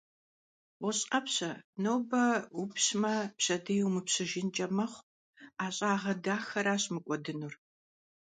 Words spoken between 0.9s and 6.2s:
Ӏэпщэ, нобэ упщмэ, пщэдей умыпщыжынкӀэ мэхъу. Ӏэщагъэ